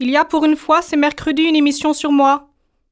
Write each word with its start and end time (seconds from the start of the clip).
Il 0.00 0.10
y 0.10 0.16
a 0.16 0.24
pour 0.24 0.44
une 0.44 0.56
fois, 0.56 0.82
c'est 0.82 0.96
mercredi, 0.96 1.42
une 1.42 1.54
émission 1.54 1.92
sur 1.92 2.10
moi. 2.10 2.48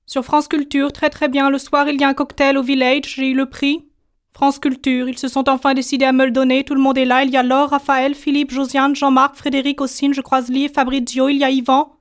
Sur 0.07 0.25
France 0.25 0.47
Culture, 0.47 0.93
très 0.93 1.11
très 1.11 1.29
bien. 1.29 1.51
Le 1.51 1.59
soir, 1.59 1.89
il 1.89 2.01
y 2.01 2.05
a 2.05 2.09
un 2.09 2.15
cocktail 2.15 2.57
au 2.57 2.63
village, 2.63 3.15
j'ai 3.17 3.31
eu 3.31 3.35
le 3.35 3.47
prix. 3.47 3.85
France 4.33 4.61
Culture, 4.61 5.09
ils 5.09 5.19
se 5.19 5.27
sont 5.27 5.49
enfin 5.49 5.75
décidés 5.75 6.05
à 6.05 6.13
me 6.13 6.25
le 6.25 6.31
donner, 6.31 6.63
tout 6.63 6.75
le 6.75 6.81
monde 6.81 6.97
est 6.97 7.05
là. 7.05 7.25
Il 7.25 7.31
y 7.31 7.37
a 7.37 7.43
Laure, 7.43 7.71
Raphaël, 7.71 8.15
Philippe, 8.15 8.53
Josiane, 8.53 8.95
Jean-Marc, 8.95 9.35
Frédéric, 9.35 9.81
Ossine, 9.81 10.15
je 10.15 10.21
croise 10.21 10.49
Lee, 10.49 10.69
Fabrizio, 10.69 11.29
il 11.29 11.39
y 11.39 11.45
a 11.45 11.51
Yvan. 11.51 11.97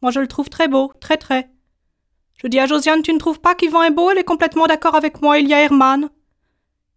Moi, 0.00 0.12
je 0.12 0.20
le 0.20 0.28
trouve 0.28 0.48
très 0.48 0.68
beau, 0.68 0.92
très 1.00 1.16
très. 1.16 1.50
Je 2.40 2.46
dis 2.46 2.60
à 2.60 2.66
Josiane, 2.66 3.02
tu 3.02 3.12
ne 3.12 3.18
trouves 3.18 3.40
pas 3.40 3.56
qu'Yvan 3.56 3.82
est 3.82 3.90
beau? 3.90 4.10
Elle 4.10 4.18
est 4.18 4.24
complètement 4.24 4.66
d'accord 4.66 4.94
avec 4.94 5.20
moi. 5.20 5.38
Il 5.40 5.48
y 5.48 5.54
a 5.54 5.60
Herman. 5.60 6.08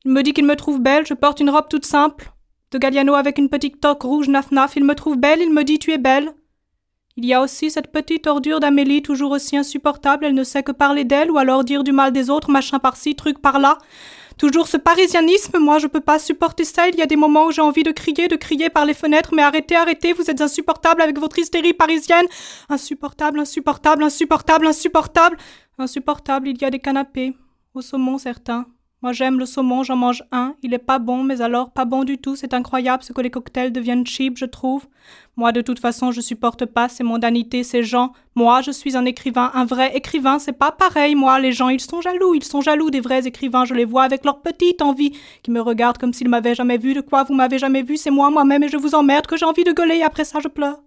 Il 0.05 0.11
me 0.11 0.21
dit 0.21 0.33
qu'il 0.33 0.45
me 0.45 0.55
trouve 0.55 0.79
belle, 0.79 1.07
je 1.07 1.15
porte 1.15 1.39
une 1.39 1.49
robe 1.49 1.67
toute 1.67 1.85
simple, 1.85 2.31
de 2.71 2.77
Galliano 2.77 3.15
avec 3.15 3.39
une 3.39 3.49
petite 3.49 3.81
toque 3.81 4.03
rouge 4.03 4.29
naf-naf. 4.29 4.75
Il 4.75 4.83
me 4.83 4.93
trouve 4.95 5.17
belle, 5.17 5.41
il 5.41 5.51
me 5.51 5.63
dit 5.63 5.79
tu 5.79 5.91
es 5.91 5.97
belle. 5.97 6.33
Il 7.15 7.25
y 7.25 7.33
a 7.33 7.41
aussi 7.41 7.69
cette 7.69 7.91
petite 7.91 8.25
ordure 8.25 8.59
d'Amélie, 8.59 9.03
toujours 9.03 9.31
aussi 9.31 9.55
insupportable, 9.55 10.25
elle 10.25 10.33
ne 10.33 10.43
sait 10.43 10.63
que 10.63 10.71
parler 10.71 11.03
d'elle 11.03 11.29
ou 11.29 11.37
alors 11.37 11.63
dire 11.63 11.83
du 11.83 11.91
mal 11.91 12.11
des 12.11 12.31
autres, 12.31 12.49
machin 12.49 12.79
par-ci, 12.79 13.15
truc 13.15 13.39
par-là. 13.39 13.77
Toujours 14.39 14.67
ce 14.67 14.77
parisianisme, 14.77 15.59
moi 15.59 15.77
je 15.77 15.85
peux 15.85 15.99
pas 15.99 16.17
supporter 16.17 16.63
ça, 16.65 16.87
il 16.87 16.95
y 16.95 17.03
a 17.03 17.05
des 17.05 17.15
moments 17.15 17.45
où 17.45 17.51
j'ai 17.51 17.61
envie 17.61 17.83
de 17.83 17.91
crier, 17.91 18.27
de 18.27 18.35
crier 18.35 18.71
par 18.71 18.85
les 18.85 18.95
fenêtres, 18.95 19.29
mais 19.35 19.43
arrêtez, 19.43 19.75
arrêtez, 19.75 20.13
vous 20.13 20.31
êtes 20.31 20.41
insupportable 20.41 21.03
avec 21.03 21.19
votre 21.19 21.37
hystérie 21.37 21.73
parisienne. 21.73 22.25
Insupportable, 22.67 23.39
insupportable, 23.39 24.03
insupportable, 24.03 24.65
insupportable. 24.65 25.37
Insupportable, 25.77 26.47
il 26.47 26.59
y 26.59 26.65
a 26.65 26.71
des 26.71 26.79
canapés. 26.79 27.35
Au 27.75 27.81
saumon, 27.81 28.17
certains. 28.17 28.65
Moi 29.03 29.11
j'aime 29.11 29.37
le 29.37 29.45
saumon, 29.45 29.83
j'en 29.83 29.97
mange 29.97 30.23
un. 30.31 30.55
Il 30.63 30.73
est 30.73 30.77
pas 30.77 30.97
bon, 30.97 31.23
mais 31.23 31.41
alors 31.41 31.71
pas 31.71 31.83
bon 31.83 32.05
du 32.05 32.17
tout. 32.17 32.37
C'est 32.37 32.53
incroyable 32.53 33.03
ce 33.03 33.11
que 33.11 33.19
les 33.19 33.29
cocktails 33.29 33.73
deviennent 33.73 34.07
cheap, 34.07 34.37
je 34.37 34.45
trouve. 34.45 34.87
Moi 35.35 35.51
de 35.51 35.59
toute 35.59 35.79
façon 35.79 36.11
je 36.11 36.21
supporte 36.21 36.65
pas 36.65 36.87
ces 36.87 37.03
mondanités, 37.03 37.63
ces 37.63 37.83
gens. 37.83 38.13
Moi 38.33 38.61
je 38.61 38.71
suis 38.71 38.95
un 38.95 39.03
écrivain, 39.03 39.51
un 39.55 39.65
vrai 39.65 39.93
écrivain, 39.93 40.39
c'est 40.39 40.53
pas 40.53 40.71
pareil. 40.71 41.15
Moi 41.15 41.37
les 41.41 41.51
gens 41.51 41.67
ils 41.67 41.81
sont 41.81 41.99
jaloux, 41.99 42.33
ils 42.33 42.45
sont 42.45 42.61
jaloux 42.61 42.91
des 42.91 43.01
vrais 43.01 43.27
écrivains. 43.27 43.65
Je 43.65 43.73
les 43.73 43.83
vois 43.83 44.03
avec 44.03 44.23
leur 44.23 44.41
petite 44.41 44.81
envie, 44.81 45.11
qui 45.43 45.51
me 45.51 45.59
regardent 45.59 45.97
comme 45.97 46.13
s'ils 46.13 46.29
m'avaient 46.29 46.55
jamais 46.55 46.77
vu. 46.77 46.93
De 46.93 47.01
quoi 47.01 47.23
vous 47.23 47.33
m'avez 47.33 47.59
jamais 47.59 47.83
vu, 47.83 47.97
c'est 47.97 48.09
moi 48.09 48.29
moi-même 48.29 48.63
et 48.63 48.69
je 48.69 48.77
vous 48.77 48.95
emmerde 48.95 49.27
que 49.27 49.35
j'ai 49.35 49.45
envie 49.45 49.65
de 49.65 49.73
gueuler 49.73 50.01
après 50.01 50.23
ça 50.23 50.39
je 50.39 50.47
pleure. 50.47 50.81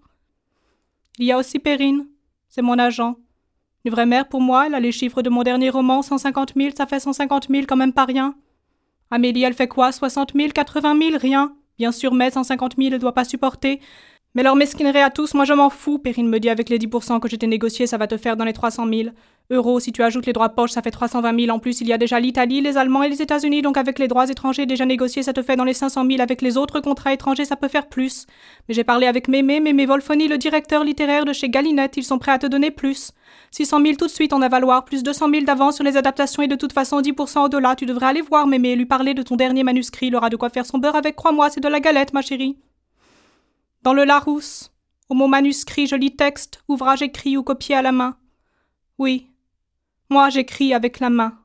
Il 1.19 1.27
y 1.27 1.33
a 1.33 1.37
aussi 1.37 1.59
Perrine, 1.59 2.07
c'est 2.49 2.63
mon 2.63 2.79
agent. 2.79 3.17
Une 3.87 3.93
vraie 3.93 4.05
mère 4.05 4.27
pour 4.27 4.41
moi, 4.41 4.67
elle 4.67 4.75
a 4.75 4.81
les 4.81 4.91
chiffres 4.91 5.23
de 5.23 5.31
mon 5.31 5.45
dernier 5.45 5.71
roman, 5.71 6.03
150 6.03 6.55
000, 6.57 6.71
ça 6.77 6.87
fait 6.87 6.99
150 6.99 7.47
000 7.49 7.67
quand 7.69 7.77
même 7.77 7.93
pas 7.93 8.05
rien. 8.05 8.35
Amélie, 9.13 9.45
elle 9.45 9.55
fait 9.55 9.69
quoi? 9.69 9.93
60 9.93 10.33
000, 10.35 10.49
80 10.53 10.99
000, 11.01 11.19
rien. 11.21 11.55
Bien 11.79 11.93
sûr, 11.93 12.13
mais 12.13 12.33
150 12.33 12.75
000, 12.77 12.93
elle 12.93 12.99
doit 12.99 13.15
pas 13.15 13.25
supporter. 13.25 13.81
Mais 14.35 14.43
leur 14.43 14.57
mesquinerie 14.57 15.03
à 15.03 15.11
tous, 15.11 15.35
moi 15.35 15.45
je 15.45 15.53
m'en 15.53 15.71
fous. 15.71 16.01
Perrine 16.01 16.29
me 16.29 16.41
dit 16.41 16.51
avec 16.51 16.69
les 16.69 16.81
10% 16.81 17.21
que 17.21 17.29
j'étais 17.29 17.47
négocié, 17.47 17.87
ça 17.87 17.97
va 17.97 18.09
te 18.09 18.17
faire 18.17 18.37
dans 18.37 18.45
les 18.45 18.53
300 18.53 18.89
000 18.93 19.11
euros. 19.51 19.81
Si 19.81 19.93
tu 19.93 20.03
ajoutes 20.03 20.27
les 20.27 20.33
droits 20.33 20.49
de 20.49 20.55
poche, 20.55 20.73
ça 20.73 20.83
fait 20.83 20.91
320 20.91 21.39
000. 21.39 21.55
En 21.55 21.59
plus, 21.59 21.81
il 21.81 21.89
y 21.89 21.93
a 21.93 21.99
déjà 21.99 22.21
l'Italie, 22.21 22.61
les 22.61 22.77
Allemands 22.77 23.03
et 23.03 23.09
les 23.09 23.23
États-Unis. 23.23 23.63
Donc 23.63 23.77
avec 23.77 23.99
les 23.99 24.09
droits 24.09 24.29
étrangers 24.29 24.67
déjà 24.67 24.85
négociés, 24.87 25.23
ça 25.23 25.33
te 25.33 25.43
fait 25.43 25.57
dans 25.57 25.65
les 25.65 25.75
500 25.75 26.07
000. 26.07 26.21
Avec 26.21 26.43
les 26.43 26.57
autres 26.57 26.81
contrats 26.81 27.13
étrangers, 27.13 27.45
ça 27.45 27.57
peut 27.57 27.69
faire 27.69 27.89
plus. 27.89 28.27
Mais 28.69 28.75
j'ai 28.75 28.85
parlé 28.85 29.07
avec 29.07 29.29
Mémé, 29.29 29.61
Mémé 29.61 29.87
Volfoni, 29.87 30.29
le 30.29 30.39
directeur 30.39 30.85
littéraire 30.85 31.25
de 31.25 31.33
chez 31.33 31.49
Galinette. 31.49 31.97
Ils 31.97 32.05
sont 32.05 32.19
prêts 32.19 32.33
à 32.33 32.39
te 32.39 32.47
donner 32.47 32.71
plus. 32.71 33.13
600 33.53 33.81
000 33.81 33.95
tout 33.97 34.07
de 34.07 34.11
suite 34.11 34.33
en 34.33 34.43
avaloir, 34.43 34.85
plus 34.85 35.03
200 35.03 35.31
000 35.31 35.45
d'avance 35.45 35.77
sur 35.77 35.85
les 35.85 35.97
adaptations 35.97 36.43
et 36.43 36.49
de 36.49 36.57
toute 36.57 36.73
façon 36.73 37.01
10% 37.01 37.47
au-delà. 37.47 37.77
Tu 37.77 37.87
devrais 37.87 38.07
aller 38.07 38.23
voir 38.23 38.47
Mémé 38.47 38.77
lui 38.77 38.87
parler 38.87 39.15
de 39.15 39.23
ton 39.23 39.37
dernier 39.37 39.63
manuscrit. 39.63 40.09
Il 40.09 40.17
aura 40.17 40.31
de 40.31 40.37
quoi 40.37 40.51
faire 40.51 40.67
son 40.67 40.79
beurre 40.79 40.97
avec, 40.97 41.17
crois-moi, 41.17 41.51
c'est 41.51 41.61
de 41.61 41.69
la 41.69 41.81
galette, 41.81 42.13
ma 42.13 42.23
chérie. 42.23 42.59
Dans 43.83 43.95
le 43.95 44.05
Larousse, 44.05 44.73
au 45.09 45.15
mot 45.15 45.29
manuscrit, 45.29 45.87
joli 45.87 46.17
texte, 46.17 46.65
ouvrage 46.67 47.03
écrit 47.03 47.37
ou 47.37 47.45
copié 47.45 47.77
à 47.77 47.83
la 47.83 47.93
main. 47.93 48.17
Oui, 48.99 49.29
moi 50.11 50.31
j'écris 50.31 50.75
avec 50.75 51.01
la 51.01 51.11
main. 51.11 51.39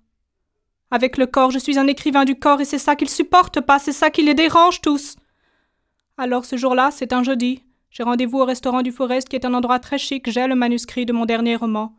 Avec 0.91 1.17
le 1.17 1.25
corps, 1.25 1.51
je 1.51 1.59
suis 1.59 1.79
un 1.79 1.87
écrivain 1.87 2.25
du 2.25 2.37
corps 2.37 2.59
et 2.61 2.65
c'est 2.65 2.77
ça 2.77 2.95
qu'ils 2.95 3.09
supportent 3.09 3.61
pas, 3.61 3.79
c'est 3.79 3.93
ça 3.93 4.09
qui 4.09 4.23
les 4.23 4.33
dérange 4.33 4.81
tous. 4.81 5.15
Alors 6.17 6.45
ce 6.45 6.57
jour-là, 6.57 6.91
c'est 6.91 7.13
un 7.13 7.23
jeudi. 7.23 7.63
J'ai 7.89 8.03
rendez-vous 8.03 8.39
au 8.39 8.45
restaurant 8.45 8.81
du 8.81 8.91
Forest 8.91 9.29
qui 9.29 9.35
est 9.35 9.45
un 9.45 9.53
endroit 9.53 9.79
très 9.79 9.97
chic. 9.97 10.29
J'ai 10.29 10.47
le 10.47 10.55
manuscrit 10.55 11.05
de 11.05 11.13
mon 11.13 11.25
dernier 11.25 11.55
roman. 11.55 11.95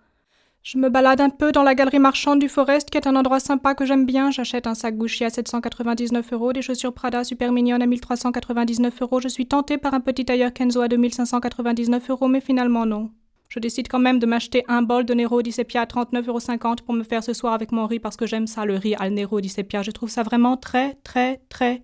Je 0.63 0.79
me 0.79 0.89
balade 0.89 1.21
un 1.21 1.29
peu 1.29 1.51
dans 1.51 1.65
la 1.65 1.75
galerie 1.75 1.99
marchande 1.99 2.39
du 2.39 2.49
Forest 2.49 2.89
qui 2.89 2.97
est 2.97 3.09
un 3.09 3.17
endroit 3.17 3.41
sympa 3.41 3.75
que 3.75 3.85
j'aime 3.85 4.07
bien. 4.07 4.31
J'achète 4.31 4.67
un 4.67 4.75
sac 4.75 4.97
Gucci 4.97 5.25
à 5.25 5.31
799 5.31 6.33
euros, 6.33 6.53
des 6.53 6.63
chaussures 6.63 6.95
Prada 6.95 7.25
super 7.25 7.51
mignonnes 7.51 7.83
à 7.83 7.87
1399 7.87 9.03
euros. 9.03 9.21
Je 9.21 9.29
suis 9.29 9.47
tentée 9.47 9.77
par 9.77 9.93
un 9.93 10.01
petit 10.01 10.25
tailleur 10.25 10.53
Kenzo 10.53 10.81
à 10.81 10.89
2599 10.89 12.11
euros, 12.11 12.29
mais 12.29 12.41
finalement 12.41 12.87
non. 12.87 13.11
Je 13.53 13.59
décide 13.59 13.89
quand 13.89 13.99
même 13.99 14.19
de 14.19 14.25
m'acheter 14.25 14.65
un 14.67 14.81
bol 14.81 15.05
de 15.05 15.13
Nero 15.13 15.43
di 15.43 15.53
Sepia 15.53 15.83
à 15.83 15.85
39,50 15.85 16.27
euros 16.27 16.77
pour 16.87 16.95
me 16.95 17.03
faire 17.03 17.23
ce 17.23 17.35
soir 17.35 17.53
avec 17.53 17.71
mon 17.71 17.87
riz 17.87 17.99
parce 17.99 18.17
que 18.17 18.27
j'aime 18.27 18.47
ça, 18.47 18.65
le 18.65 18.77
riz 18.77 18.95
al 18.99 19.13
Nero 19.13 19.43
di 19.43 19.51
Sepia. 19.51 19.83
Je 19.83 19.91
trouve 19.91 20.09
ça 20.09 20.23
vraiment 20.23 20.57
très, 20.57 20.95
très, 21.05 21.43
très 21.51 21.83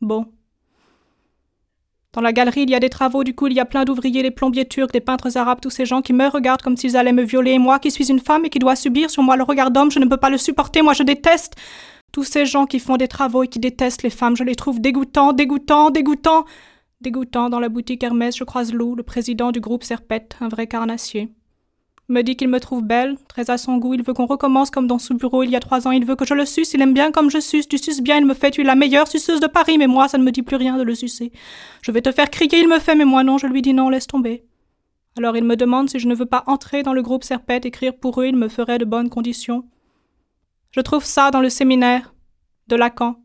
bon. 0.00 0.26
Dans 2.12 2.20
la 2.20 2.32
galerie, 2.32 2.62
il 2.62 2.70
y 2.70 2.74
a 2.76 2.78
des 2.78 2.88
travaux, 2.88 3.24
du 3.24 3.34
coup, 3.34 3.48
il 3.48 3.54
y 3.54 3.58
a 3.58 3.64
plein 3.64 3.84
d'ouvriers, 3.84 4.22
des 4.22 4.30
plombiers 4.30 4.68
turcs, 4.68 4.92
des 4.92 5.00
peintres 5.00 5.36
arabes, 5.36 5.58
tous 5.60 5.70
ces 5.70 5.86
gens 5.86 6.02
qui 6.02 6.12
me 6.12 6.28
regardent 6.28 6.62
comme 6.62 6.76
s'ils 6.76 6.96
allaient 6.96 7.12
me 7.12 7.24
violer. 7.24 7.50
Et 7.50 7.58
moi, 7.58 7.80
qui 7.80 7.90
suis 7.90 8.10
une 8.10 8.20
femme 8.20 8.44
et 8.44 8.48
qui 8.48 8.60
dois 8.60 8.76
subir 8.76 9.10
sur 9.10 9.24
moi 9.24 9.36
le 9.36 9.42
regard 9.42 9.72
d'homme, 9.72 9.90
je 9.90 9.98
ne 9.98 10.06
peux 10.06 10.18
pas 10.18 10.30
le 10.30 10.38
supporter, 10.38 10.82
moi 10.82 10.92
je 10.92 11.02
déteste. 11.02 11.54
Tous 12.12 12.22
ces 12.22 12.46
gens 12.46 12.66
qui 12.66 12.78
font 12.78 12.96
des 12.96 13.08
travaux 13.08 13.42
et 13.42 13.48
qui 13.48 13.58
détestent 13.58 14.04
les 14.04 14.10
femmes, 14.10 14.36
je 14.36 14.44
les 14.44 14.54
trouve 14.54 14.80
dégoûtants, 14.80 15.32
dégoûtants, 15.32 15.90
dégoûtants. 15.90 16.44
Dégoûtants 17.00 17.48
dans 17.48 17.60
la 17.60 17.68
boutique 17.68 18.02
Hermès, 18.02 18.36
je 18.36 18.42
croise 18.42 18.72
Lou, 18.72 18.96
le 18.96 19.04
président 19.04 19.52
du 19.52 19.60
groupe 19.60 19.84
Serpette, 19.84 20.36
un 20.40 20.48
vrai 20.48 20.66
carnassier. 20.66 21.28
Me 22.08 22.22
dit 22.22 22.34
qu'il 22.34 22.48
me 22.48 22.58
trouve 22.58 22.82
belle, 22.82 23.16
très 23.28 23.50
à 23.50 23.58
son 23.58 23.76
goût, 23.76 23.94
il 23.94 24.02
veut 24.02 24.14
qu'on 24.14 24.26
recommence 24.26 24.70
comme 24.72 24.88
dans 24.88 24.98
ce 24.98 25.14
bureau 25.14 25.44
il 25.44 25.50
y 25.50 25.54
a 25.54 25.60
trois 25.60 25.86
ans, 25.86 25.92
il 25.92 26.04
veut 26.04 26.16
que 26.16 26.24
je 26.24 26.34
le 26.34 26.44
suce, 26.44 26.74
il 26.74 26.82
aime 26.82 26.94
bien 26.94 27.12
comme 27.12 27.30
je 27.30 27.38
suce, 27.38 27.68
tu 27.68 27.78
suces 27.78 28.02
bien, 28.02 28.16
il 28.16 28.26
me 28.26 28.34
fait, 28.34 28.50
tu 28.50 28.62
es 28.62 28.64
la 28.64 28.74
meilleure 28.74 29.06
suceuse 29.06 29.38
de 29.38 29.46
Paris, 29.46 29.78
mais 29.78 29.86
moi, 29.86 30.08
ça 30.08 30.18
ne 30.18 30.24
me 30.24 30.32
dit 30.32 30.42
plus 30.42 30.56
rien 30.56 30.76
de 30.76 30.82
le 30.82 30.96
sucer. 30.96 31.30
Je 31.82 31.92
vais 31.92 32.02
te 32.02 32.10
faire 32.10 32.30
crier, 32.30 32.58
il 32.58 32.68
me 32.68 32.80
fait, 32.80 32.96
mais 32.96 33.04
moi 33.04 33.22
non, 33.22 33.38
je 33.38 33.46
lui 33.46 33.62
dis 33.62 33.74
non, 33.74 33.90
laisse 33.90 34.08
tomber. 34.08 34.42
Alors 35.16 35.36
il 35.36 35.44
me 35.44 35.54
demande 35.54 35.88
si 35.88 36.00
je 36.00 36.08
ne 36.08 36.16
veux 36.16 36.26
pas 36.26 36.42
entrer 36.48 36.82
dans 36.82 36.94
le 36.94 37.02
groupe 37.02 37.22
Serpette, 37.22 37.64
écrire 37.64 37.96
pour 37.96 38.20
eux, 38.20 38.26
il 38.26 38.36
me 38.36 38.48
ferait 38.48 38.78
de 38.78 38.84
bonnes 38.84 39.10
conditions. 39.10 39.64
Je 40.72 40.80
trouve 40.80 41.04
ça 41.04 41.30
dans 41.30 41.40
le 41.40 41.48
séminaire 41.48 42.12
de 42.66 42.74
Lacan 42.74 43.20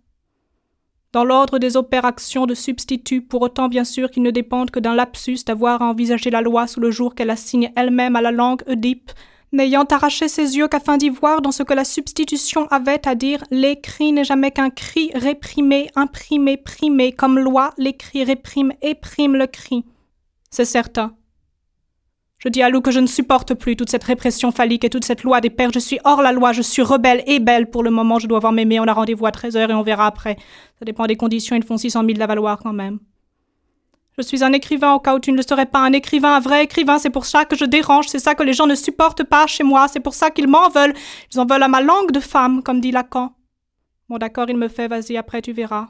dans 1.13 1.23
l'ordre 1.23 1.59
des 1.59 1.77
opérations 1.77 2.47
de 2.47 2.55
substitut, 2.55 3.21
pour 3.21 3.43
autant 3.43 3.69
bien 3.69 3.83
sûr 3.83 4.09
qu'ils 4.09 4.23
ne 4.23 4.31
dépendent 4.31 4.71
que 4.71 4.79
d'un 4.79 4.95
lapsus 4.95 5.45
d'avoir 5.45 5.81
à 5.81 5.85
envisager 5.85 6.31
la 6.31 6.41
loi 6.41 6.65
sous 6.67 6.79
le 6.79 6.89
jour 6.89 7.13
qu'elle 7.13 7.29
assigne 7.29 7.71
elle-même 7.75 8.15
à 8.15 8.21
la 8.21 8.31
langue 8.31 8.63
Oedipe, 8.67 9.11
n'ayant 9.51 9.85
arraché 9.85 10.27
ses 10.27 10.57
yeux 10.57 10.67
qu'afin 10.67 10.97
d'y 10.97 11.09
voir 11.09 11.41
dans 11.41 11.51
ce 11.51 11.61
que 11.61 11.73
la 11.73 11.85
substitution 11.85 12.67
avait 12.71 13.07
à 13.07 13.13
dire, 13.13 13.43
l'écrit 13.51 14.11
n'est 14.11 14.23
jamais 14.23 14.49
qu'un 14.49 14.71
cri 14.71 15.11
réprimé, 15.13 15.91
imprimé, 15.95 16.57
primé, 16.57 17.11
comme 17.11 17.37
loi, 17.37 17.71
l'écrit 17.77 18.23
réprime 18.23 18.73
et 18.81 18.95
prime 18.95 19.35
le 19.35 19.45
cri. 19.45 19.85
C'est 20.49 20.65
certain. 20.65 21.15
Je 22.43 22.49
dis 22.49 22.61
à 22.61 22.69
Lou 22.69 22.81
que 22.81 22.91
je 22.91 22.99
ne 22.99 23.07
supporte 23.07 23.53
plus 23.53 23.77
toute 23.77 23.89
cette 23.89 24.03
répression 24.03 24.51
phallique 24.51 24.83
et 24.83 24.89
toute 24.89 25.05
cette 25.05 25.23
loi 25.23 25.39
des 25.39 25.49
pères. 25.49 25.71
Je 25.73 25.79
suis 25.79 25.99
hors 26.03 26.21
la 26.21 26.33
loi, 26.33 26.51
je 26.51 26.61
suis 26.61 26.81
rebelle 26.81 27.23
et 27.25 27.39
belle 27.39 27.69
pour 27.69 27.83
le 27.83 27.89
moment. 27.89 28.19
Je 28.19 28.27
dois 28.27 28.39
voir 28.39 28.51
m'aimer. 28.51 28.81
On 28.81 28.83
a 28.83 28.91
rendez-vous 28.91 29.25
à 29.25 29.29
13h 29.29 29.69
et 29.69 29.73
on 29.73 29.81
verra 29.81 30.07
après. 30.07 30.35
Ça 30.77 30.83
dépend 30.83 31.05
des 31.05 31.15
conditions. 31.15 31.55
Ils 31.55 31.63
font 31.63 31.77
600 31.77 32.01
000 32.01 32.13
de 32.19 32.25
valoir 32.25 32.59
quand 32.59 32.73
même. 32.73 32.99
Je 34.17 34.23
suis 34.23 34.43
un 34.43 34.51
écrivain 34.51 34.91
au 34.91 34.99
cas 34.99 35.15
où 35.15 35.19
tu 35.19 35.31
ne 35.31 35.37
le 35.37 35.43
serais 35.43 35.65
pas. 35.65 35.79
Un 35.79 35.93
écrivain, 35.93 36.35
un 36.35 36.41
vrai 36.41 36.65
écrivain. 36.65 36.97
C'est 36.99 37.09
pour 37.09 37.23
ça 37.23 37.45
que 37.45 37.55
je 37.55 37.63
dérange. 37.63 38.07
C'est 38.09 38.19
ça 38.19 38.35
que 38.35 38.43
les 38.43 38.51
gens 38.51 38.67
ne 38.67 38.75
supportent 38.75 39.23
pas 39.23 39.47
chez 39.47 39.63
moi. 39.63 39.87
C'est 39.87 40.01
pour 40.01 40.13
ça 40.13 40.29
qu'ils 40.29 40.49
m'en 40.49 40.67
veulent. 40.67 40.93
Ils 41.33 41.39
en 41.39 41.45
veulent 41.45 41.63
à 41.63 41.69
ma 41.69 41.79
langue 41.79 42.11
de 42.11 42.19
femme, 42.19 42.61
comme 42.61 42.81
dit 42.81 42.91
Lacan. 42.91 43.33
Bon, 44.09 44.17
d'accord, 44.17 44.49
il 44.49 44.57
me 44.57 44.67
fait. 44.67 44.89
Vas-y, 44.89 45.15
après 45.15 45.41
tu 45.41 45.53
verras. 45.53 45.87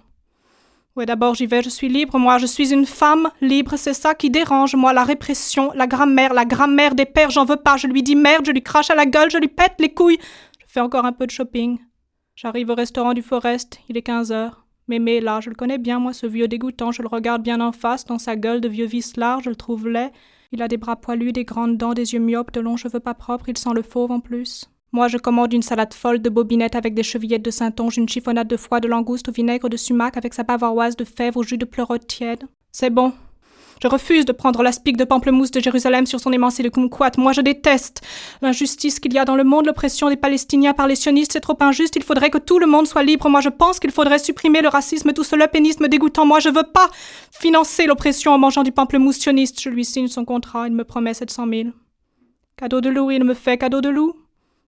Oui, 0.96 1.08
d'abord 1.08 1.34
j'y 1.34 1.48
vais, 1.48 1.64
je 1.64 1.70
suis 1.70 1.90
libre, 1.90 2.20
moi, 2.20 2.38
je 2.38 2.46
suis 2.46 2.72
une 2.72 2.86
femme 2.86 3.32
libre, 3.42 3.78
c'est 3.78 3.96
ça 3.96 4.14
qui 4.14 4.30
dérange, 4.30 4.76
moi, 4.76 4.94
la 4.94 5.04
répression, 5.04 5.72
la 5.74 5.88
grammaire, 5.88 6.36
la 6.36 6.46
grammaire 6.46 6.94
des 6.94 7.06
pères, 7.06 7.32
j'en 7.32 7.46
veux 7.46 7.56
pas, 7.56 7.78
je 7.78 7.88
lui 7.88 8.04
dis 8.04 8.16
merde, 8.16 8.46
je 8.46 8.52
lui 8.52 8.62
crache 8.62 8.92
à 8.92 8.96
la 8.96 9.08
gueule, 9.08 9.32
je 9.32 9.40
lui 9.40 9.48
pète 9.48 9.74
les 9.80 9.92
couilles. 9.92 10.20
Je 10.60 10.66
fais 10.68 10.82
encore 10.82 11.06
un 11.06 11.12
peu 11.12 11.26
de 11.26 11.32
shopping. 11.32 11.80
J'arrive 12.36 12.70
au 12.70 12.76
restaurant 12.76 13.16
du 13.16 13.24
Forest, 13.24 13.80
il 13.90 13.98
est 13.98 14.04
15 14.04 14.32
heures. 14.32 14.68
Mémé 14.88 15.20
là, 15.20 15.40
je 15.42 15.50
le 15.50 15.56
connais 15.56 15.80
bien, 15.80 15.98
moi, 15.98 16.14
ce 16.14 16.28
vieux 16.28 16.48
dégoûtant, 16.48 16.92
je 16.92 17.02
le 17.02 17.08
regarde 17.08 17.42
bien 17.42 17.60
en 17.60 17.72
face, 17.72 18.06
dans 18.06 18.20
sa 18.20 18.36
gueule 18.36 18.62
de 18.62 18.70
vieux 18.70 18.86
vicelard, 18.86 19.42
je 19.42 19.50
le 19.50 19.56
trouve 19.56 19.88
laid. 19.88 20.12
Il 20.52 20.62
a 20.62 20.68
des 20.68 20.78
bras 20.78 20.98
poilus, 20.98 21.32
des 21.32 21.46
grandes 21.46 21.78
dents, 21.78 21.96
des 21.96 22.14
yeux 22.14 22.20
myopes, 22.20 22.52
de 22.52 22.60
longs 22.60 22.78
cheveux 22.78 23.00
pas 23.00 23.16
propres, 23.16 23.50
il 23.50 23.58
sent 23.58 23.74
le 23.74 23.82
fauve 23.82 24.12
en 24.12 24.20
plus. 24.20 24.70
Moi, 24.94 25.08
je 25.08 25.18
commande 25.18 25.52
une 25.54 25.64
salade 25.64 25.92
folle 25.92 26.22
de 26.22 26.30
bobinettes 26.30 26.76
avec 26.76 26.94
des 26.94 27.02
chevillettes 27.02 27.42
de 27.42 27.50
Saintonge, 27.50 27.98
une 27.98 28.08
chiffonnade 28.08 28.48
de 28.48 28.56
foie 28.56 28.80
de 28.80 28.88
langouste 28.88 29.28
au 29.28 29.32
vinaigre 29.32 29.68
de 29.68 29.76
sumac 29.76 30.18
avec 30.18 30.36
sa 30.36 30.44
bavaroise 30.44 30.96
de 30.96 31.04
fèves 31.04 31.36
au 31.36 31.42
jus 31.42 31.58
de 31.58 31.66
pleurote 31.66 32.06
tiède. 32.06 32.44
C'est 32.72 32.92
bon. 32.92 33.12
Je 33.82 33.88
refuse 33.88 34.24
de 34.24 34.32
prendre 34.32 34.62
l'aspic 34.62 34.96
de 34.96 35.04
pamplemousse 35.04 35.50
de 35.50 35.60
Jérusalem 35.60 36.06
sur 36.06 36.20
son 36.20 36.32
émancé 36.32 36.62
de 36.62 36.70
kumquat. 36.70 37.14
Moi, 37.18 37.34
je 37.34 37.42
déteste 37.42 38.02
l'injustice 38.44 39.00
qu'il 39.00 39.14
y 39.14 39.18
a 39.18 39.26
dans 39.26 39.36
le 39.36 39.44
monde, 39.44 39.66
l'oppression 39.66 40.10
des 40.10 40.16
Palestiniens 40.16 40.74
par 40.74 40.88
les 40.88 40.96
sionistes. 40.96 41.34
C'est 41.34 41.40
trop 41.40 41.58
injuste. 41.60 41.96
Il 41.96 42.04
faudrait 42.04 42.30
que 42.30 42.38
tout 42.38 42.60
le 42.60 42.68
monde 42.68 42.86
soit 42.86 43.02
libre. 43.02 43.28
Moi, 43.30 43.42
je 43.42 43.50
pense 43.50 43.80
qu'il 43.80 43.92
faudrait 43.92 44.20
supprimer 44.20 44.62
le 44.62 44.70
racisme, 44.70 45.12
tout 45.12 45.24
ce 45.24 45.36
pénisme 45.48 45.88
dégoûtant. 45.88 46.28
Moi, 46.28 46.40
je 46.40 46.50
veux 46.50 46.70
pas 46.72 46.92
financer 47.32 47.88
l'oppression 47.88 48.32
en 48.32 48.38
mangeant 48.38 48.62
du 48.62 48.72
pamplemousse 48.72 49.18
sioniste. 49.18 49.60
Je 49.60 49.70
lui 49.70 49.86
signe 49.86 50.08
son 50.08 50.24
contrat. 50.24 50.68
Il 50.68 50.76
me 50.76 50.84
promet 50.84 51.16
700 51.16 51.48
000. 51.50 51.70
Cadeau 52.58 52.80
de 52.80 52.90
loup, 52.90 53.10
il 53.10 53.24
me 53.24 53.34
fait 53.34 53.58
cadeau 53.58 53.82
de 53.82 53.90
loup. 53.90 54.14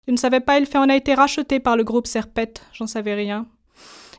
Je 0.07 0.13
ne 0.13 0.17
savais 0.17 0.41
pas, 0.41 0.59
il 0.59 0.67
fait 0.67 0.79
en 0.79 0.89
a 0.89 0.97
été 0.97 1.15
racheté 1.15 1.61
par 1.61 1.77
le 1.77 1.85
groupe 1.85 2.07
Serpette. 2.07 2.63
J'en 2.73 2.87
savais 2.87 3.15
rien. 3.15 3.47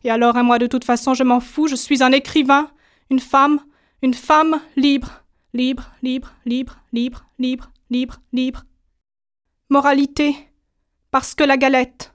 Et 0.03 0.09
alors, 0.09 0.35
à 0.35 0.43
moi, 0.43 0.57
de 0.57 0.67
toute 0.67 0.83
façon, 0.83 1.13
je 1.13 1.23
m'en 1.23 1.39
fous. 1.39 1.67
Je 1.67 1.75
suis 1.75 2.03
un 2.03 2.11
écrivain, 2.11 2.69
une 3.09 3.19
femme, 3.19 3.59
une 4.01 4.13
femme 4.13 4.59
libre, 4.75 5.23
libre, 5.53 5.91
libre, 6.01 6.31
libre, 6.45 6.77
libre, 6.91 7.25
libre, 7.39 7.71
libre, 7.89 8.15
libre. 8.33 8.63
Moralité. 9.69 10.35
Parce 11.11 11.35
que 11.35 11.43
la 11.43 11.57
galette. 11.57 12.14